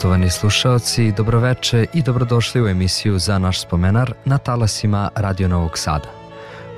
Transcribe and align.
Poštovani 0.00 0.30
slušaoci, 0.30 1.12
dobroveče 1.12 1.86
i 1.94 2.02
dobrodošli 2.02 2.62
u 2.62 2.68
emisiju 2.68 3.18
za 3.18 3.38
naš 3.38 3.60
spomenar 3.60 4.12
na 4.24 4.38
talasima 4.38 5.10
Radio 5.14 5.48
Novog 5.48 5.78
Sada. 5.78 6.08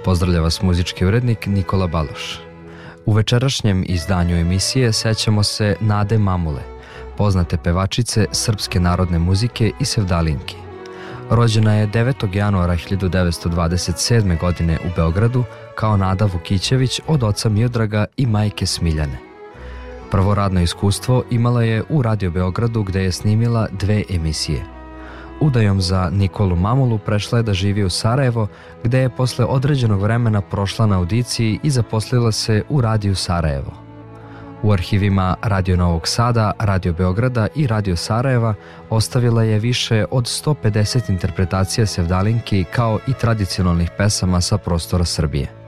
Pozdravlja 0.05 0.41
vas 0.41 0.63
muzički 0.63 1.05
urednik 1.07 1.47
Nikola 1.47 1.87
Baloš. 1.87 2.41
U 3.07 3.13
večerašnjem 3.13 3.85
izdanju 3.89 4.37
emisije 4.37 4.93
sećamo 4.93 5.43
se 5.43 5.77
Nade 5.81 6.19
Mamule, 6.19 6.63
poznate 7.17 7.57
pevačice 7.57 8.27
srpske 8.33 8.81
narodne 8.81 9.19
muzike 9.19 9.73
i 9.81 9.85
sevdalinki. 9.85 10.57
Rođena 11.31 11.75
je 11.75 11.89
9. 11.89 12.37
januara 12.37 12.75
1927. 12.75 14.41
godine 14.41 14.79
u 14.85 14.89
Beogradu 14.97 15.45
kao 15.75 15.97
Nada 15.97 16.25
Vukićević 16.25 17.01
od 17.07 17.23
oca 17.23 17.49
Miodraga 17.49 18.05
i 18.17 18.27
majke 18.27 18.67
Smiljane– 18.67 19.19
Prvo 20.13 20.35
radno 20.35 20.61
iskustvo 20.61 21.25
imala 21.31 21.63
je 21.63 21.83
u 21.89 22.03
Radio 22.03 22.31
Beogradu 22.31 22.83
gde 22.83 23.03
je 23.03 23.13
snimila 23.13 23.69
dve 23.71 24.03
emisije. 24.11 24.65
Udajom 25.41 25.81
za 25.81 26.11
Nikolu 26.11 26.57
Mamulu 26.57 26.99
prešla 26.99 27.39
je 27.39 27.43
da 27.43 27.55
živi 27.55 27.85
u 27.85 27.91
Sarajevo, 27.91 28.49
gde 28.85 28.99
je 28.99 29.11
posle 29.11 29.45
određenog 29.45 30.01
vremena 30.01 30.41
prošla 30.41 30.87
na 30.87 30.99
audiciji 30.99 31.61
i 31.63 31.71
zaposlila 31.71 32.33
se 32.33 32.63
u 32.69 32.81
Radiju 32.81 33.15
Sarajevo. 33.15 33.73
U 34.63 34.73
arhivima 34.73 35.37
Radio 35.43 35.77
Novog 35.77 36.09
Sada, 36.09 36.53
Radio 36.59 36.93
Beograda 36.93 37.47
i 37.55 37.67
Radio 37.67 37.97
Sarajeva 37.97 38.55
ostavila 38.91 39.43
je 39.43 39.59
više 39.59 40.05
od 40.11 40.25
150 40.25 41.11
interpretacija 41.11 41.87
sevdalinki 41.87 42.65
kao 42.65 42.99
i 43.07 43.13
tradicionalnih 43.13 43.91
pesama 43.99 44.41
sa 44.41 44.59
prostora 44.59 45.05
Srbije. 45.05 45.62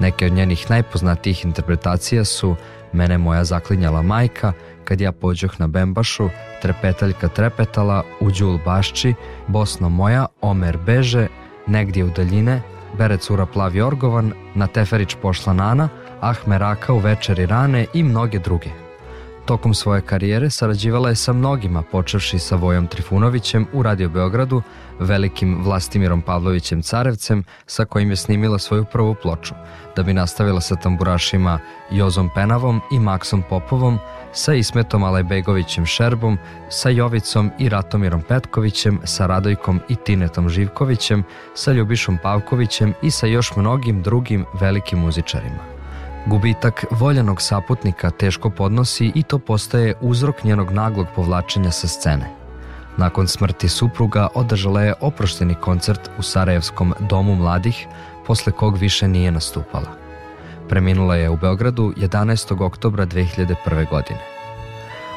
Neke 0.00 0.26
od 0.26 0.32
njenih 0.32 0.70
najpoznatijih 0.70 1.44
interpretacija 1.44 2.24
su 2.24 2.56
Mene 2.92 3.18
moja 3.18 3.44
zaklinjala 3.44 4.02
majka, 4.02 4.52
kad 4.84 5.00
ja 5.00 5.12
pođoh 5.12 5.60
na 5.60 5.66
Bembašu, 5.66 6.28
trepetaljka 6.62 7.28
trepetala, 7.28 8.02
u 8.20 8.30
Đul 8.30 8.58
bašči, 8.64 9.14
Bosno 9.46 9.88
moja, 9.88 10.26
Omer 10.40 10.78
beže, 10.86 11.26
negdje 11.66 12.04
u 12.04 12.10
daljine, 12.10 12.62
bere 12.98 13.16
cura 13.16 13.46
plavi 13.46 13.80
orgovan, 13.80 14.32
na 14.54 14.66
Teferić 14.66 15.16
pošla 15.22 15.52
Nana, 15.52 15.88
ah 16.20 16.36
meraka 16.46 16.92
u 16.92 16.98
večeri 16.98 17.46
rane 17.46 17.86
i 17.94 18.02
mnoge 18.02 18.38
druge. 18.38 18.89
Tokom 19.50 19.74
svoje 19.74 20.02
karijere 20.02 20.50
sarađivala 20.50 21.08
je 21.08 21.16
sa 21.16 21.32
mnogima, 21.32 21.82
počevši 21.82 22.38
sa 22.38 22.56
Vojom 22.56 22.86
Trifunovićem 22.86 23.66
u 23.72 23.82
Radio 23.82 24.08
Beogradu, 24.08 24.62
velikim 25.00 25.62
Vlastimirom 25.62 26.22
Pavlovićem 26.22 26.82
Carevcem, 26.82 27.44
sa 27.66 27.84
kojim 27.84 28.10
je 28.10 28.16
snimila 28.16 28.58
svoju 28.58 28.84
prvu 28.84 29.14
ploču, 29.22 29.54
da 29.96 30.02
bi 30.02 30.14
nastavila 30.14 30.60
sa 30.60 30.76
tamburašima 30.76 31.58
Jozom 31.90 32.30
Penavom 32.34 32.80
i 32.92 32.98
Maksom 32.98 33.42
Popovom, 33.48 33.98
sa 34.32 34.54
Ismetom 34.54 35.02
Alajbegovićem 35.02 35.86
Šerbom, 35.86 36.38
sa 36.68 36.88
Jovicom 36.88 37.50
i 37.58 37.68
Ratomirom 37.68 38.22
Petkovićem, 38.22 39.00
sa 39.04 39.26
Radojkom 39.26 39.80
i 39.88 39.96
Tinetom 39.96 40.48
Živkovićem, 40.48 41.24
sa 41.54 41.72
Ljubišom 41.72 42.18
Pavkovićem 42.22 42.94
i 43.02 43.10
sa 43.10 43.26
još 43.26 43.56
mnogim 43.56 44.02
drugim 44.02 44.46
velikim 44.60 44.98
muzičarima. 44.98 45.79
Gubitak 46.26 46.84
voljenog 46.90 47.42
saputnika 47.42 48.10
teško 48.10 48.50
podnosi 48.50 49.12
i 49.14 49.22
to 49.22 49.38
postaje 49.38 49.94
uzrok 50.00 50.44
njenog 50.44 50.70
naglog 50.70 51.06
povlačenja 51.16 51.70
sa 51.70 51.88
scene. 51.88 52.30
Nakon 52.96 53.28
smrti 53.28 53.68
supruga 53.68 54.28
održala 54.34 54.82
je 54.82 54.94
oprošteni 55.00 55.54
koncert 55.54 56.10
u 56.18 56.22
Sarajevskom 56.22 56.94
domu 57.00 57.34
mladih, 57.34 57.86
posle 58.26 58.52
kog 58.52 58.78
više 58.78 59.08
nije 59.08 59.30
nastupala. 59.30 59.88
Preminula 60.68 61.16
je 61.16 61.30
u 61.30 61.36
Beogradu 61.36 61.92
11. 61.96 62.64
oktobra 62.64 63.06
2001. 63.06 63.90
godine. 63.90 64.20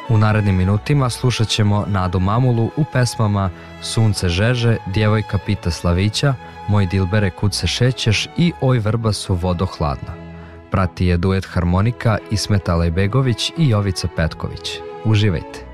U 0.10 0.18
narednim 0.18 0.56
minutima 0.56 1.10
slušat 1.10 1.48
ćemo 1.48 1.86
Nadu 1.88 2.20
Mamulu 2.20 2.70
u 2.78 2.84
pesmama 2.94 3.50
Sunce 3.82 4.30
žeže, 4.30 4.78
Djevojka 4.86 5.38
pita 5.46 5.72
Slavića, 5.72 6.34
Moj 6.68 6.86
dilbere 6.86 7.30
kud 7.30 7.54
se 7.54 7.68
šećeš 7.68 8.28
i 8.38 8.54
Oj 8.62 8.80
vrba 8.80 9.14
su 9.14 9.36
vodo 9.36 9.66
hladna. 9.66 10.33
Prati 10.74 11.06
je 11.06 11.18
duet 11.18 11.46
harmonika 11.46 12.18
Ismeta 12.32 12.76
Lejbegović 12.76 13.52
i 13.58 13.70
Jovica 13.70 14.08
Petković. 14.16 14.80
Uživajte! 15.06 15.73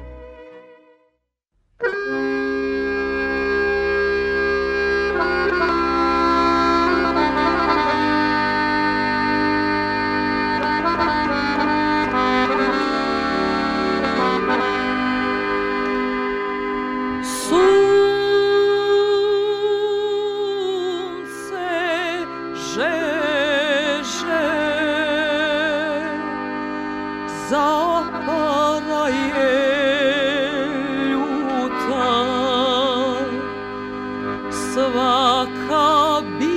svaka 34.79 36.23
bir 36.39 36.48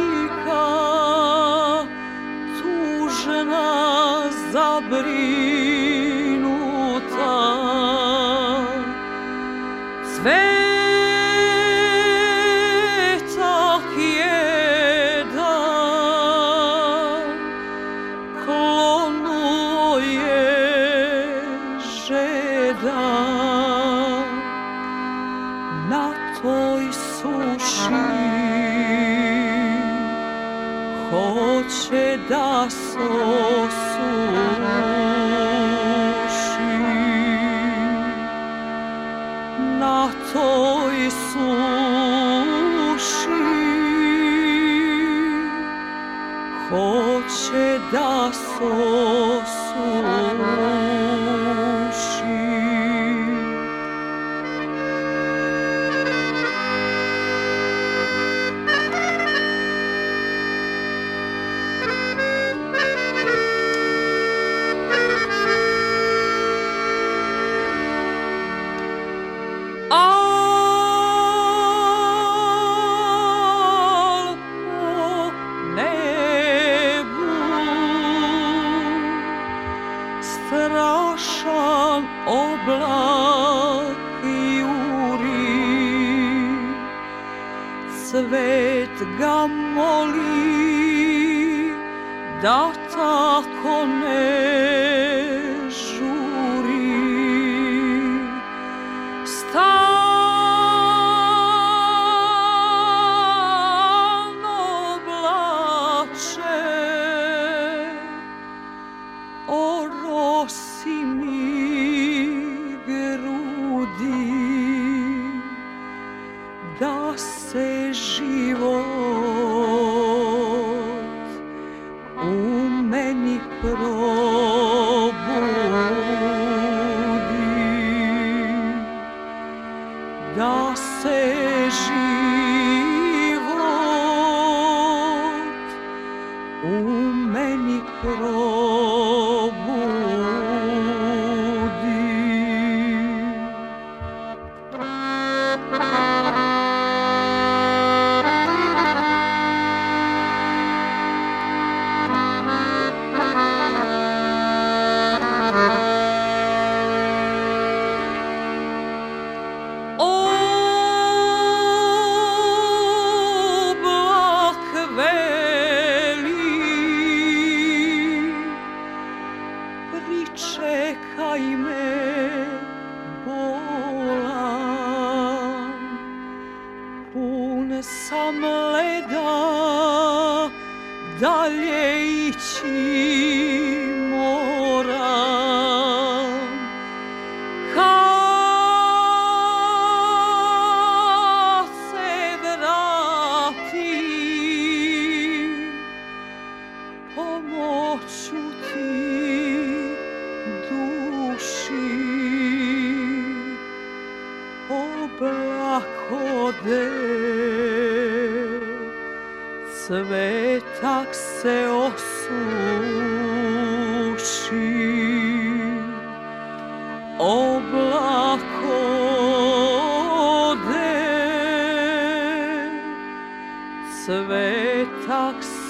she. 118.02 118.91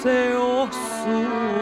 se 0.03 0.35
osuna 0.35 1.52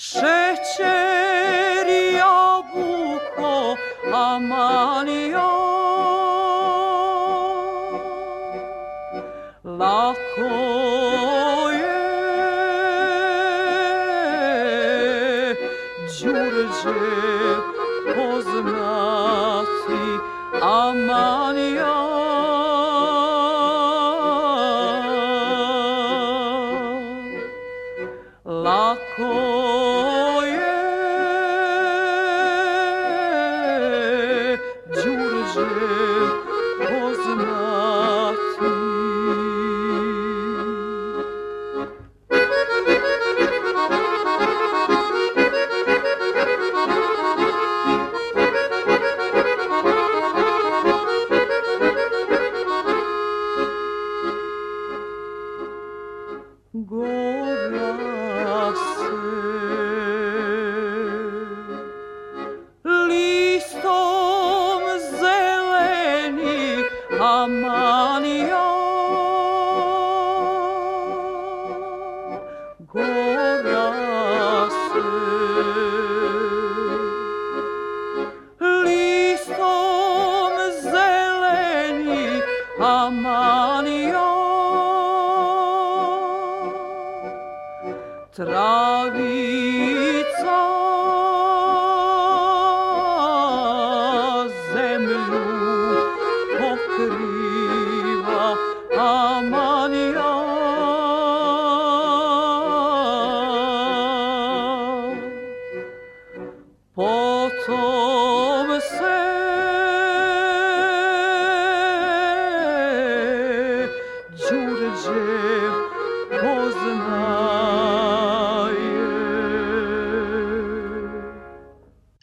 šećer 0.00 1.88
jabuko, 2.18 3.76
a 4.14 4.38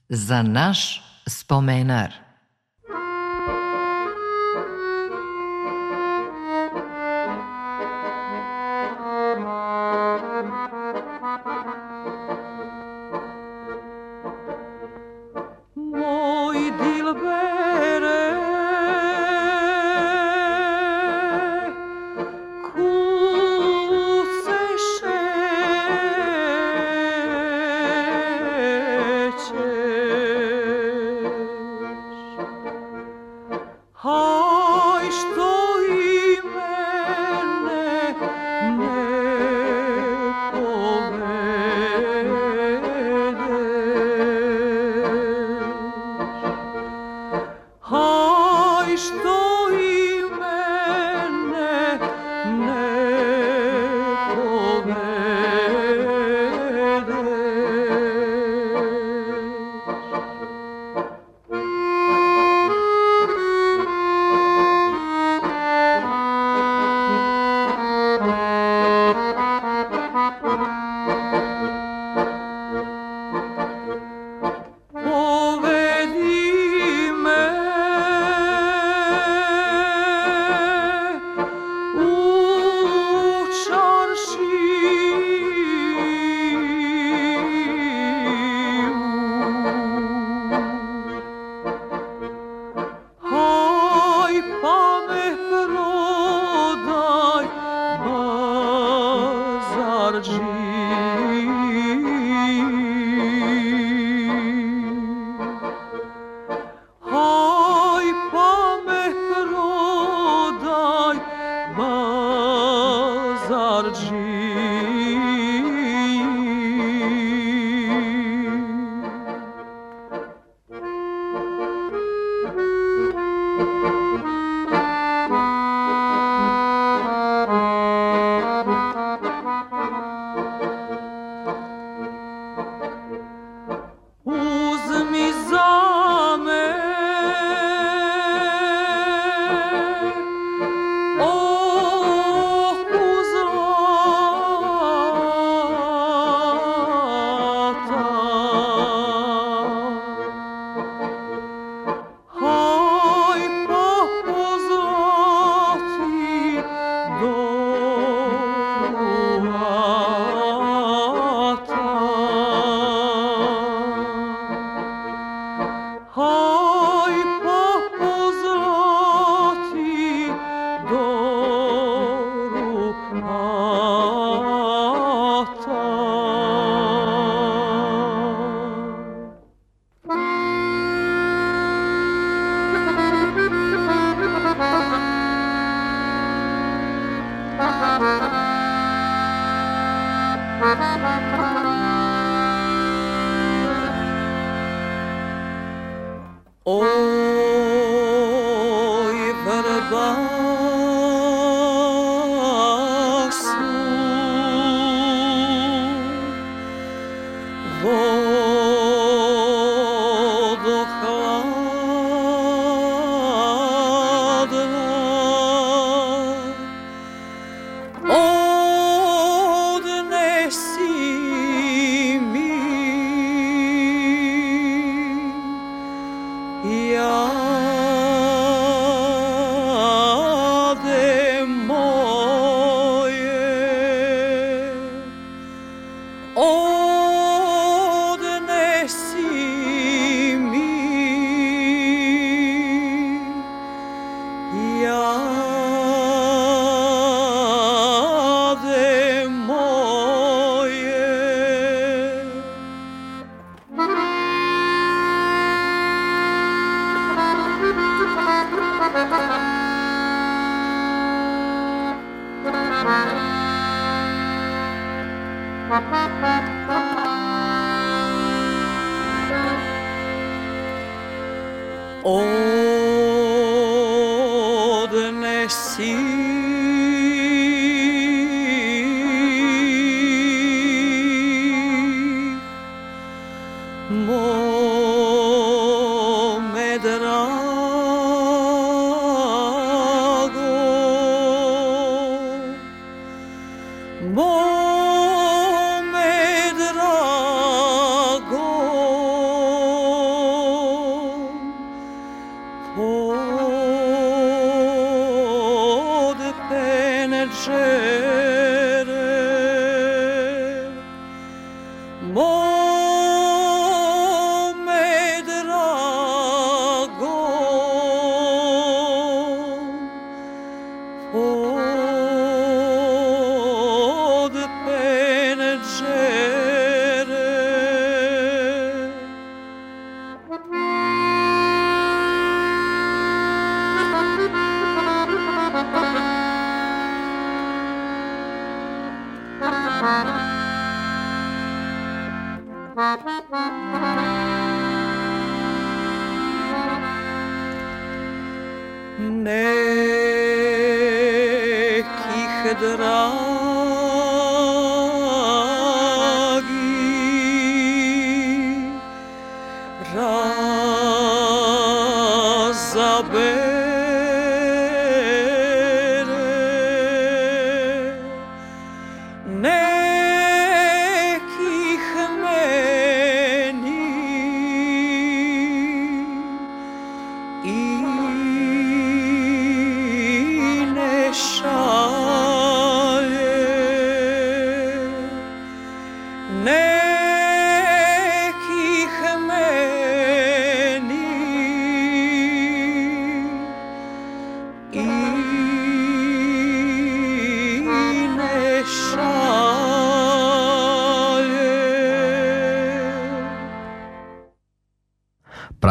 za 0.09 0.41
naš 0.43 1.03
spomenar. 1.27 2.26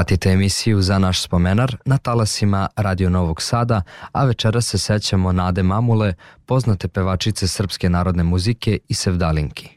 Pratite 0.06 0.30
emisiju 0.30 0.82
za 0.82 0.98
naš 0.98 1.22
spomenar 1.22 1.76
na 1.84 1.98
talasima 1.98 2.68
Radio 2.76 3.10
Novog 3.10 3.42
Sada, 3.42 3.82
a 4.12 4.24
večera 4.24 4.60
se 4.60 4.78
sećamo 4.78 5.32
Nade 5.32 5.62
Mamule, 5.62 6.14
poznate 6.44 6.88
pevačice 6.88 7.48
srpske 7.48 7.90
narodne 7.90 8.22
muzike 8.22 8.78
i 8.88 8.94
sevdalinki. 8.94 9.68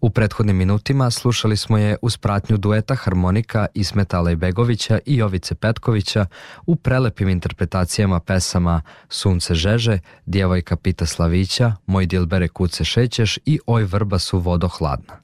U 0.00 0.10
prethodnim 0.10 0.56
minutima 0.56 1.10
slušali 1.10 1.56
smo 1.56 1.78
je 1.78 1.96
uz 2.02 2.16
pratnju 2.16 2.56
dueta 2.56 2.94
harmonika 2.94 3.66
Ismeta 3.74 4.20
Lejbegovića 4.20 4.98
i 5.06 5.16
Jovice 5.16 5.54
Petkovića 5.54 6.26
u 6.66 6.76
prelepim 6.76 7.28
interpretacijama 7.28 8.20
pesama 8.20 8.82
Sunce 9.08 9.54
žeže, 9.54 9.98
Djevojka 10.26 10.76
pita 10.76 11.06
Slavića, 11.06 11.74
Moj 11.86 12.06
dilbere 12.06 12.48
kuce 12.48 12.84
šećeš 12.84 13.38
i 13.44 13.58
Oj 13.66 13.84
vrba 13.84 14.18
su 14.18 14.38
vodo 14.38 14.68
hladna. 14.68 15.21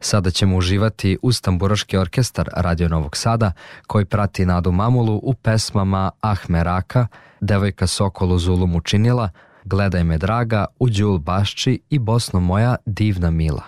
Sada 0.00 0.30
ćemo 0.30 0.56
uživati 0.56 1.18
uz 1.22 1.40
tamburaški 1.40 1.96
orkestar 1.96 2.48
Radio 2.56 2.88
Novog 2.88 3.16
Sada 3.16 3.52
koji 3.86 4.04
prati 4.04 4.46
Nadu 4.46 4.72
Mamulu 4.72 5.20
u 5.22 5.34
pesmama 5.34 6.10
Ah 6.20 6.38
Meraka, 6.48 7.06
Devojka 7.40 7.86
Sokolu 7.86 8.38
Zulum 8.38 8.76
učinila, 8.76 9.30
Gledaj 9.64 10.04
me 10.04 10.18
draga, 10.18 10.66
U 10.78 10.88
Đul 10.88 11.18
Bašči 11.18 11.80
i 11.90 11.98
Bosno 11.98 12.40
moja 12.40 12.76
divna 12.86 13.30
mila. 13.30 13.62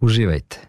Uživajte! 0.00 0.60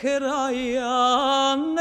Kraja 0.00 1.56
nema 1.56 1.79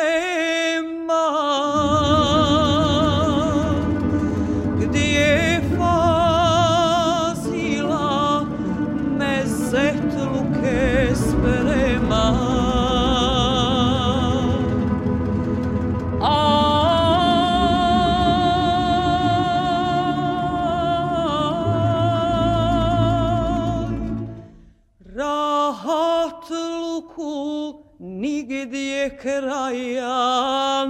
krajane 29.22 30.90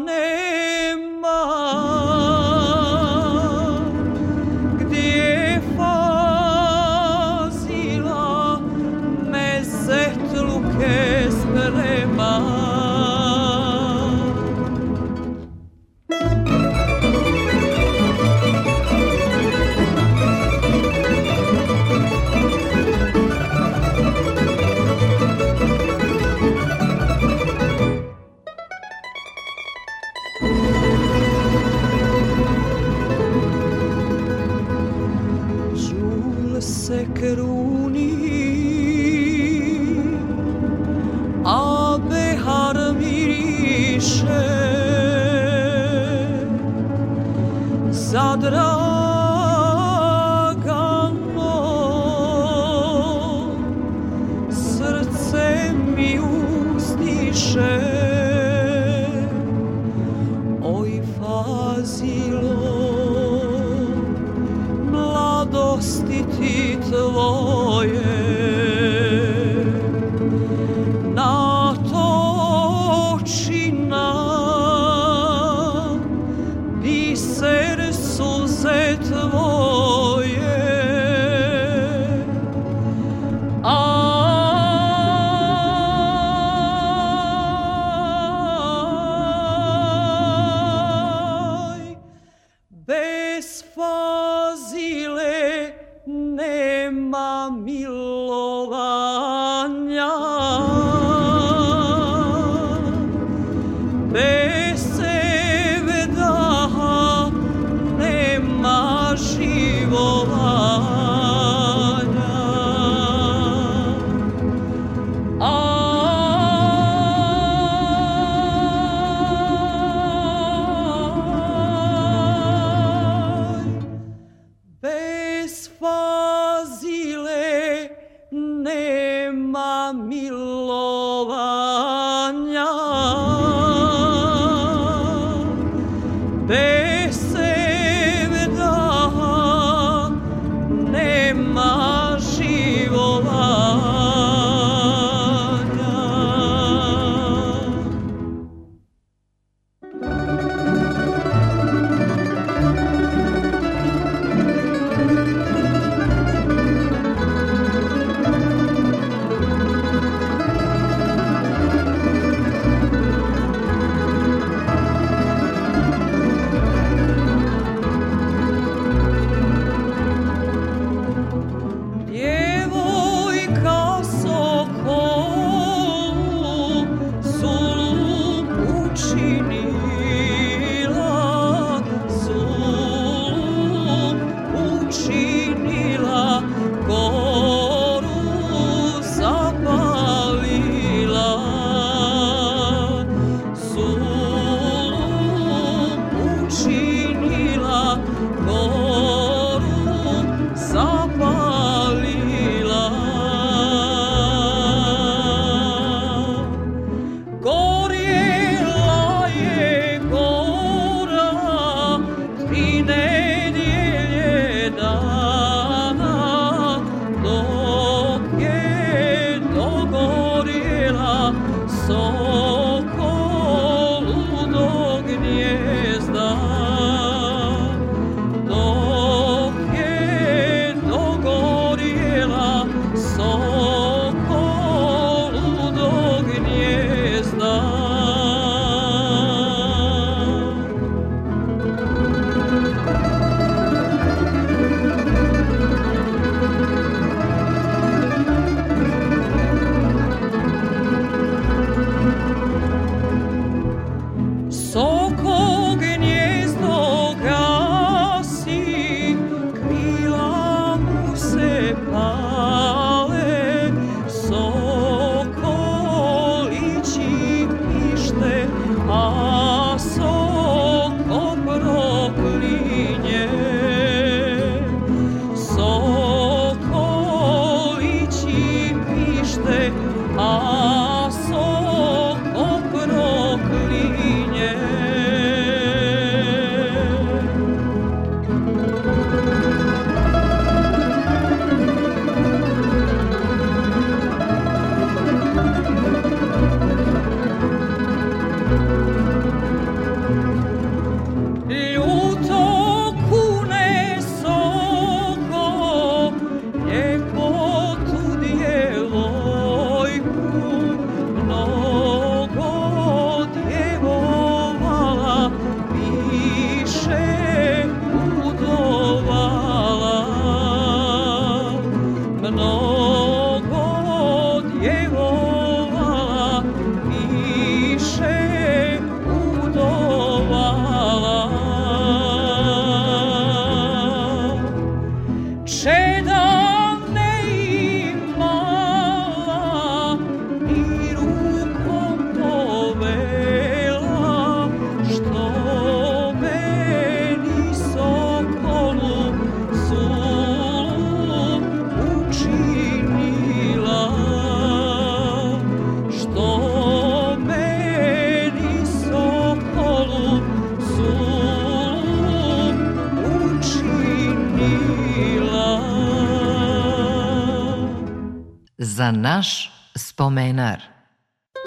naš 369.02 369.52
spomenar. 369.76 370.60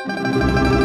dragi 0.08 0.81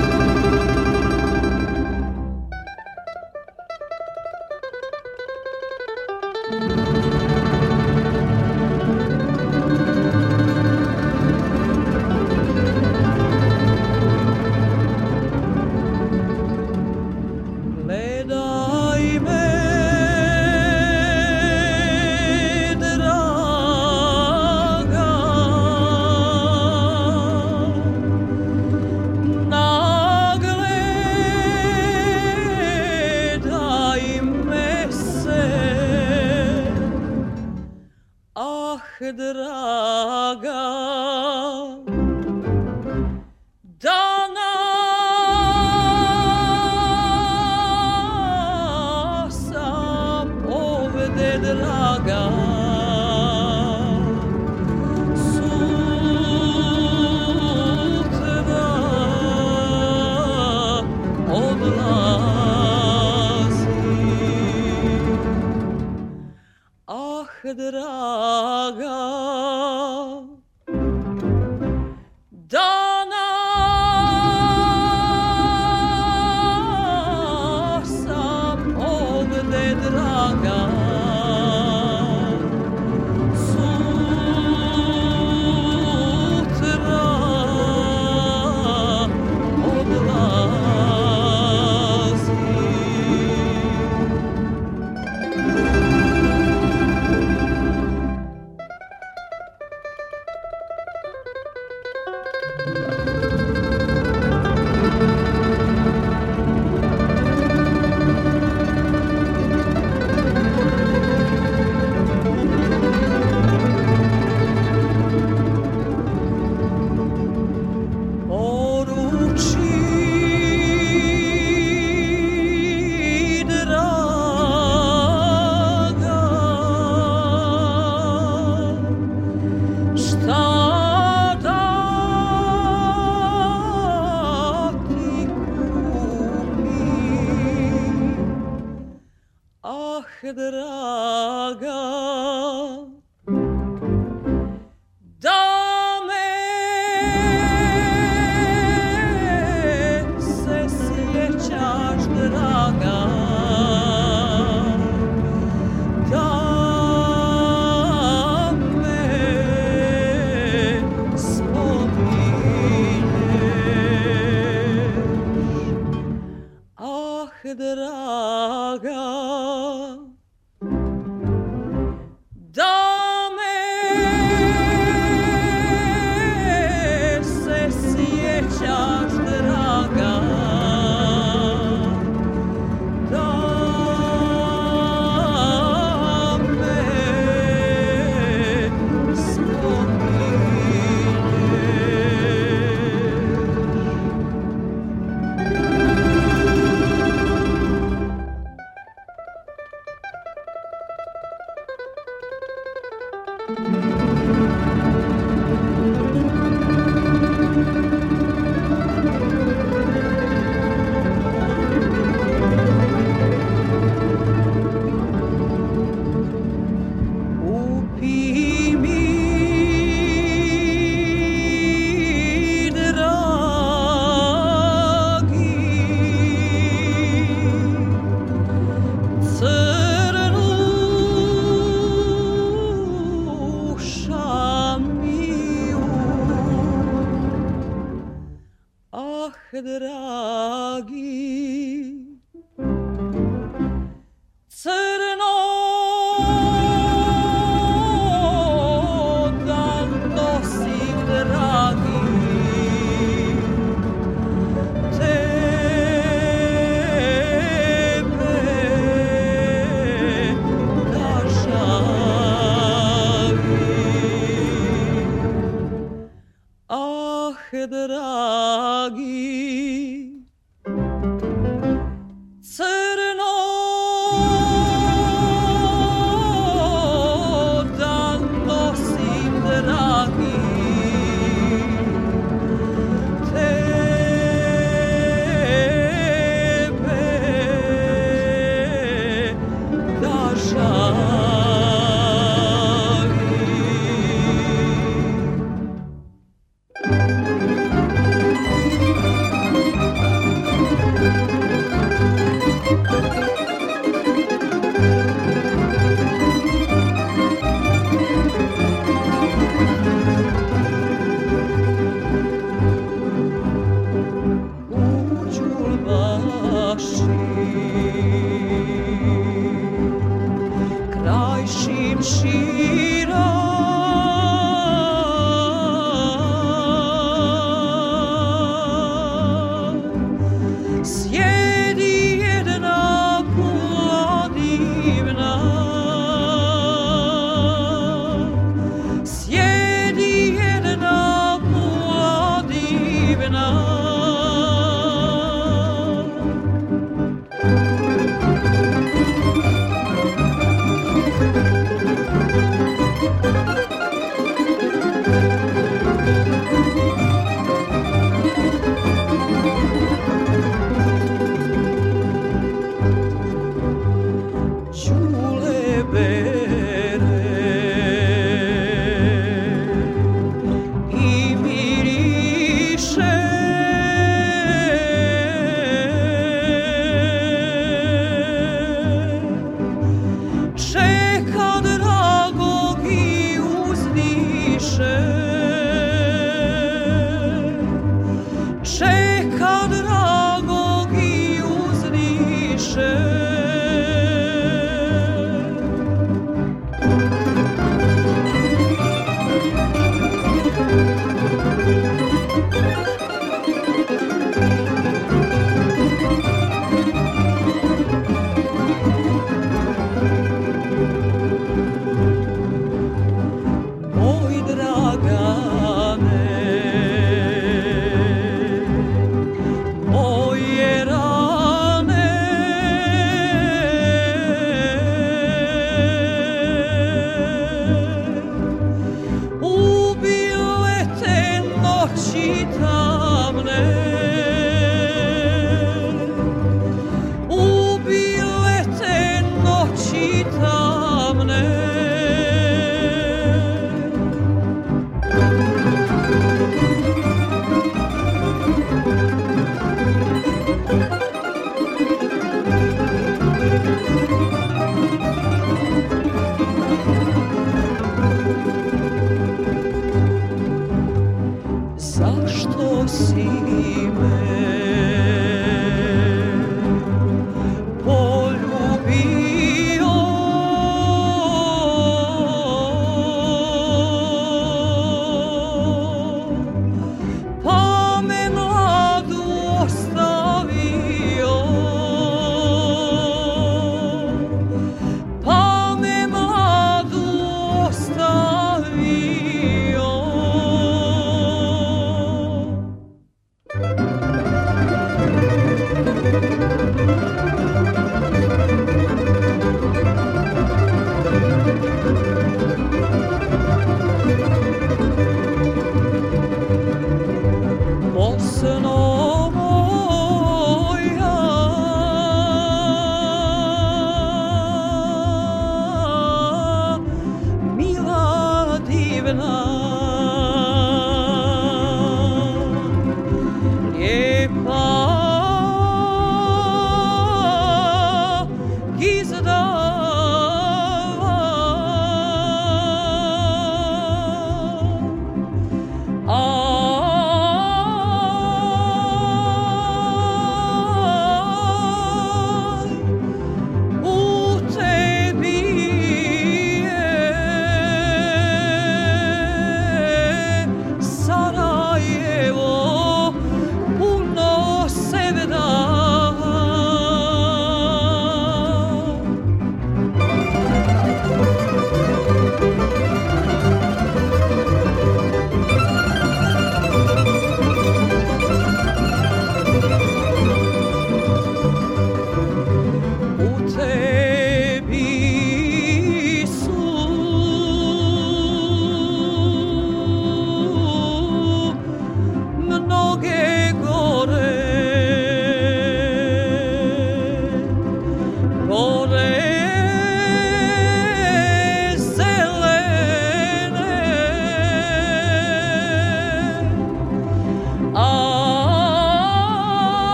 she 322.07 322.66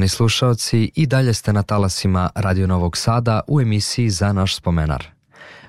Poštovani 0.00 0.16
slušaoci, 0.16 0.90
i 0.94 1.06
dalje 1.06 1.34
ste 1.34 1.52
na 1.52 1.62
talasima 1.62 2.30
Radio 2.34 2.66
Novog 2.66 2.96
Sada 2.96 3.40
u 3.46 3.60
emisiji 3.60 4.10
Za 4.10 4.32
naš 4.32 4.56
spomenar. 4.56 5.04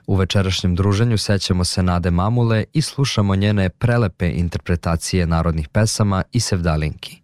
U 0.08 0.16
večerašnjem 0.16 0.76
druženju 0.76 1.18
sećamo 1.18 1.64
se 1.64 1.84
Nade 1.84 2.12
Mamule 2.12 2.64
i 2.74 2.82
slušamo 2.82 3.36
njene 3.36 3.70
prelepe 3.70 4.30
interpretacije 4.30 5.28
narodnih 5.28 5.70
pesama 5.70 6.24
i 6.32 6.40
sevdalinki. 6.40 7.22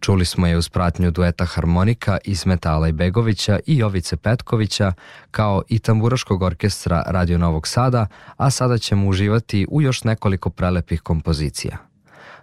Čuli 0.00 0.24
smo 0.24 0.46
je 0.46 0.58
uz 0.58 0.68
pratnju 0.68 1.10
dueta 1.10 1.44
harmonika 1.44 2.18
iz 2.24 2.46
Metala 2.46 2.88
i 2.88 2.92
Begovića 2.92 3.58
i 3.66 3.76
Jovice 3.76 4.16
Petkovića, 4.16 4.92
kao 5.30 5.62
i 5.68 5.78
tamburaškog 5.78 6.42
orkestra 6.42 7.02
Radio 7.06 7.38
Novog 7.38 7.68
Sada, 7.68 8.06
a 8.36 8.50
sada 8.50 8.78
ćemo 8.78 9.08
uživati 9.08 9.66
u 9.70 9.82
još 9.82 10.04
nekoliko 10.04 10.50
prelepih 10.50 11.00
kompozicija. 11.00 11.87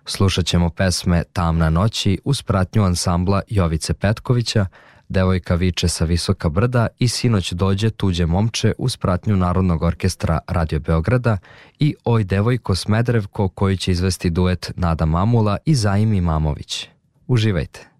Slušat 0.05 0.45
ćemo 0.45 0.69
pesme 0.69 1.23
Tamna 1.33 1.69
noći 1.69 2.19
uz 2.23 2.41
pratnju 2.41 2.83
ansambla 2.83 3.41
Jovice 3.47 3.93
Petkovića, 3.93 4.65
Devojka 5.09 5.55
viče 5.55 5.87
sa 5.87 6.05
visoka 6.05 6.49
brda 6.49 6.87
i 6.99 7.07
Sinoć 7.07 7.51
dođe 7.51 7.89
tuđe 7.89 8.25
momče 8.25 8.73
uz 8.77 8.97
pratnju 8.97 9.35
Narodnog 9.35 9.81
orkestra 9.83 10.39
Radio 10.47 10.79
Beograda 10.79 11.37
i 11.79 11.95
Oj 12.03 12.23
devojko 12.23 12.75
Smedrevko 12.75 13.49
koji 13.49 13.77
će 13.77 13.91
izvesti 13.91 14.29
duet 14.29 14.71
Nada 14.75 15.05
Mamula 15.05 15.57
i 15.65 15.75
Zaimi 15.75 16.21
Mamović. 16.21 16.87
Uživajte! 17.27 17.94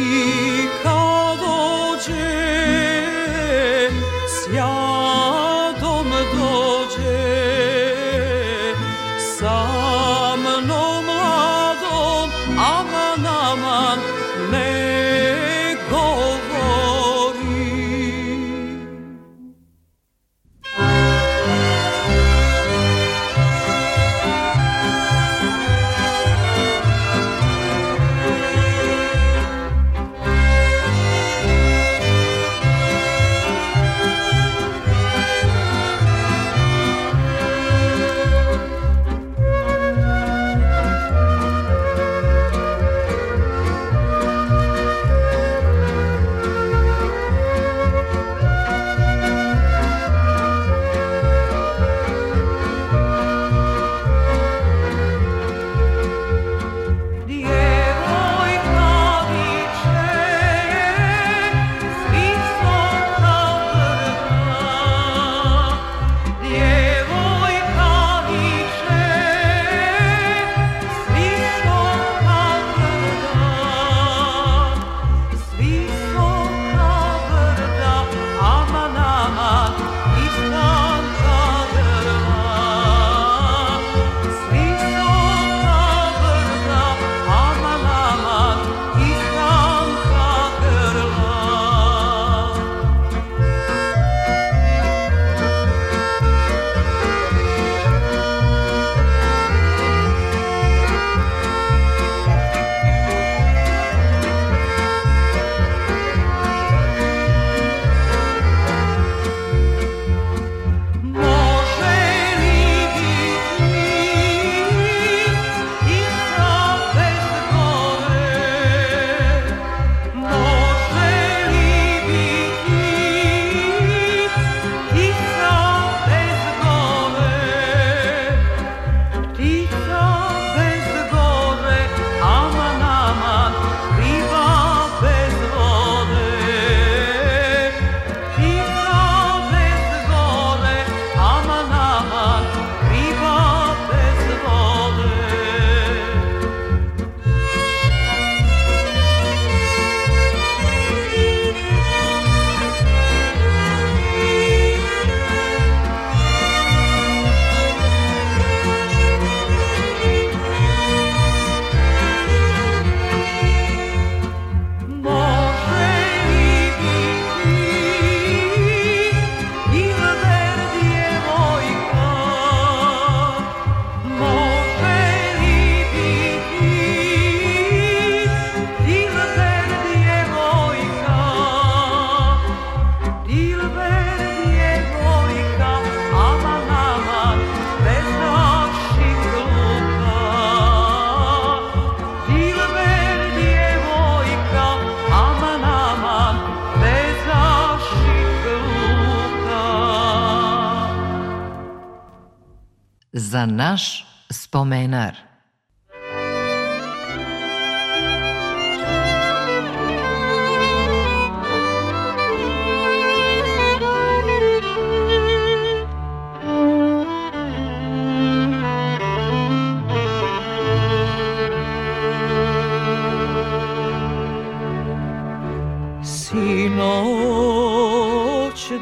You. 0.00 0.39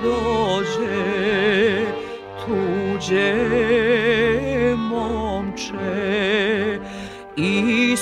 Dođe 0.03 1.29
tuđe 2.49 3.35
momče 4.77 5.99
iz 7.37 8.01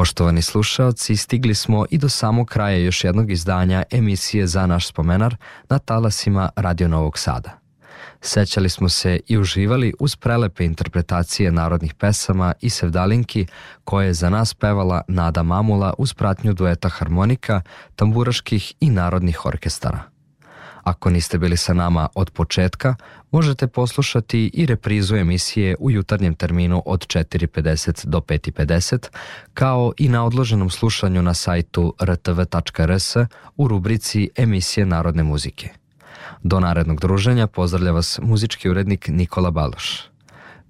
Poštovani 0.00 0.42
slušaoci, 0.42 1.16
stigli 1.16 1.54
smo 1.54 1.84
i 1.90 1.98
do 1.98 2.08
samog 2.08 2.48
kraja 2.48 2.76
još 2.76 3.04
jednog 3.04 3.30
izdanja 3.30 3.82
emisije 3.90 4.46
za 4.46 4.66
naš 4.66 4.86
spomenar 4.88 5.36
na 5.68 5.78
talasima 5.78 6.50
Radio 6.56 6.88
Novog 6.88 7.18
Sada. 7.18 7.58
Sećali 8.20 8.68
smo 8.68 8.88
se 8.88 9.20
i 9.26 9.38
uživali 9.38 9.94
uz 9.98 10.16
prelepe 10.16 10.64
interpretacije 10.64 11.52
narodnih 11.52 11.94
pesama 11.94 12.52
i 12.60 12.70
sevdalinki 12.70 13.46
koje 13.84 14.06
je 14.06 14.14
za 14.14 14.30
nas 14.30 14.54
pevala 14.54 15.02
Nada 15.08 15.42
Mamula 15.42 15.94
uz 15.98 16.14
pratnju 16.14 16.52
dueta 16.52 16.88
harmonika, 16.88 17.62
tamburaških 17.96 18.74
i 18.80 18.90
narodnih 18.90 19.46
orkestara. 19.46 20.09
Ako 20.82 21.10
niste 21.10 21.38
bili 21.38 21.56
sa 21.56 21.74
nama 21.74 22.08
od 22.14 22.30
početka, 22.30 22.94
možete 23.30 23.66
poslušati 23.66 24.50
i 24.54 24.66
reprizu 24.66 25.16
emisije 25.16 25.76
u 25.78 25.90
jutarnjem 25.90 26.34
terminu 26.34 26.82
od 26.86 27.06
4.50 27.06 28.06
do 28.06 28.18
5.50, 28.18 29.08
kao 29.54 29.92
i 29.96 30.08
na 30.08 30.24
odloženom 30.24 30.70
slušanju 30.70 31.22
na 31.22 31.34
sajtu 31.34 31.94
rtv.rs 32.02 33.16
u 33.56 33.68
rubrici 33.68 34.30
emisije 34.36 34.86
Narodne 34.86 35.22
muzike. 35.22 35.68
Do 36.42 36.60
narednog 36.60 37.00
druženja 37.00 37.46
pozdravlja 37.46 37.92
vas 37.92 38.18
muzički 38.22 38.70
urednik 38.70 39.08
Nikola 39.08 39.50
Baloš. 39.50 40.00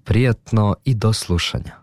Prijatno 0.03 0.75
i 0.83 0.93
do 0.93 1.13
slušanja. 1.13 1.80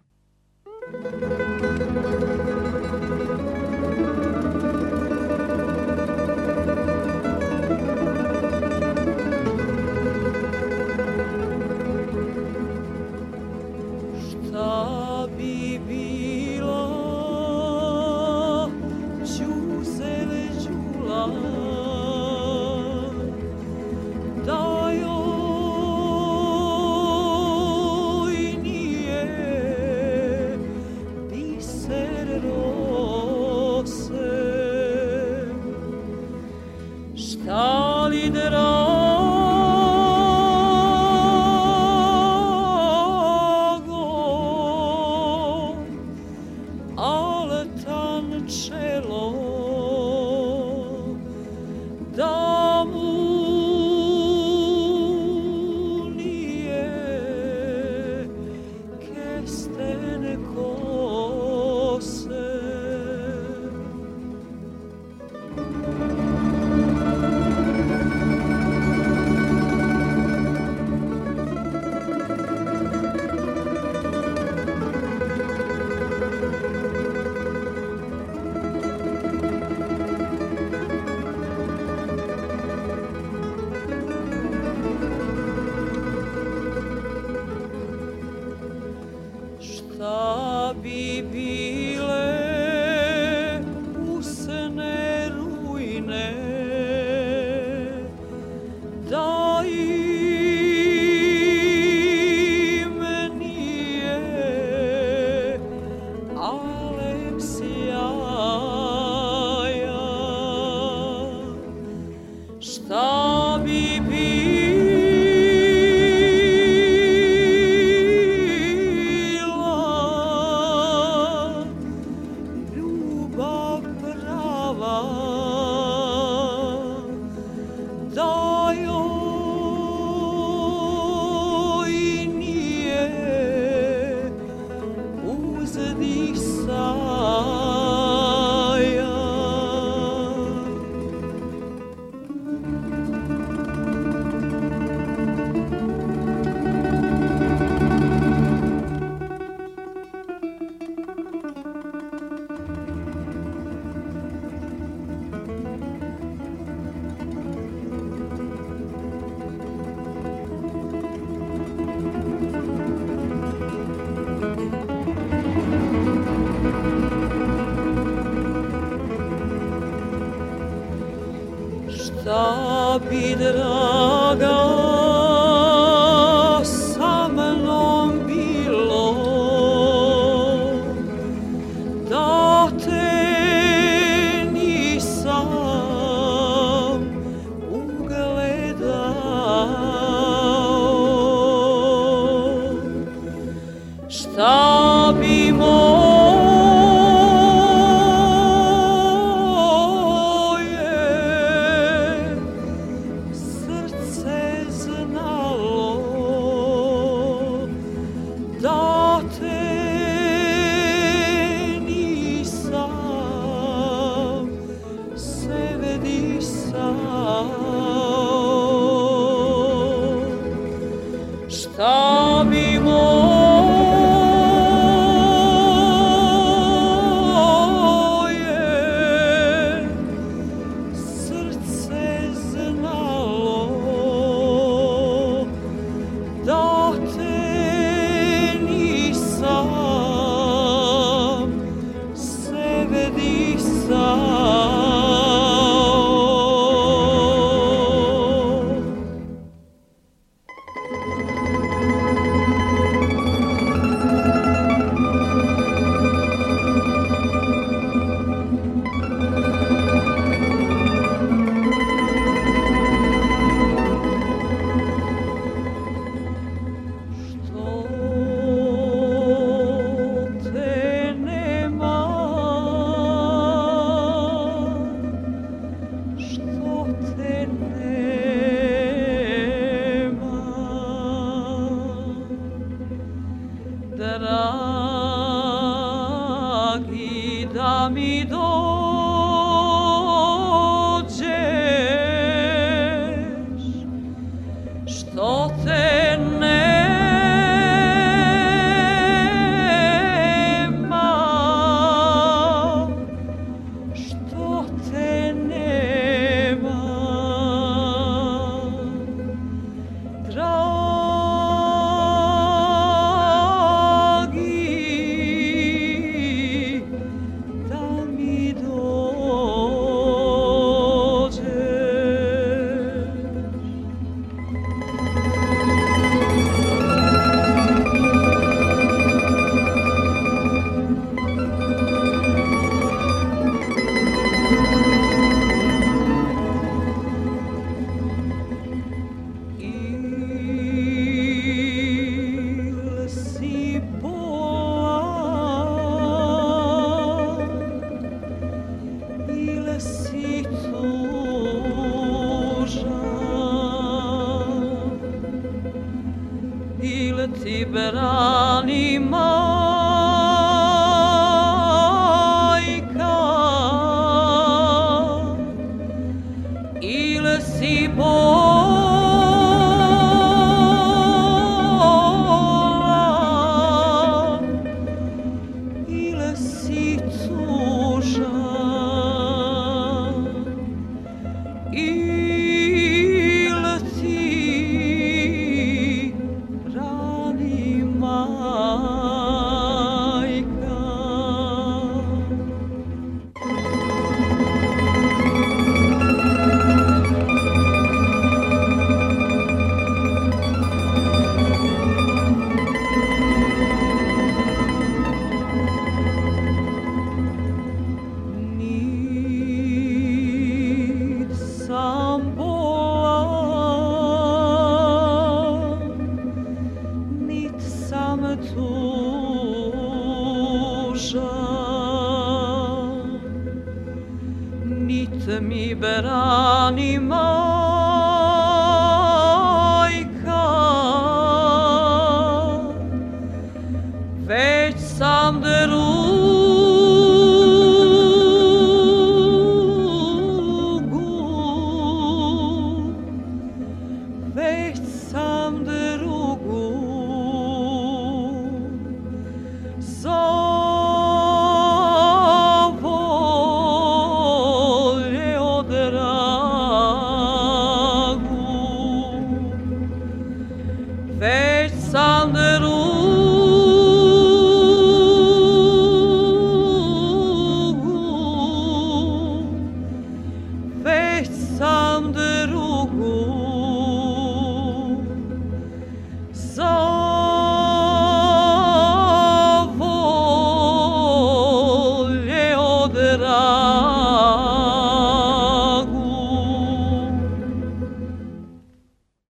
Si 376.39 376.99
tužan, 377.03 378.58